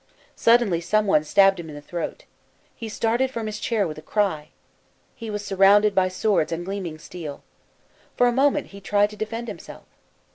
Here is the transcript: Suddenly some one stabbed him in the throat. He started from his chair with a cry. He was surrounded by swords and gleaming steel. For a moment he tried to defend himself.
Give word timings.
Suddenly 0.35 0.81
some 0.81 1.05
one 1.05 1.23
stabbed 1.23 1.59
him 1.59 1.69
in 1.69 1.75
the 1.75 1.79
throat. 1.81 2.25
He 2.75 2.89
started 2.89 3.29
from 3.29 3.45
his 3.45 3.59
chair 3.59 3.87
with 3.87 3.99
a 3.99 4.01
cry. 4.01 4.49
He 5.13 5.29
was 5.29 5.45
surrounded 5.45 5.93
by 5.93 6.07
swords 6.07 6.51
and 6.51 6.65
gleaming 6.65 6.97
steel. 6.97 7.43
For 8.17 8.25
a 8.25 8.31
moment 8.31 8.69
he 8.69 8.81
tried 8.81 9.11
to 9.11 9.15
defend 9.15 9.47
himself. 9.47 9.85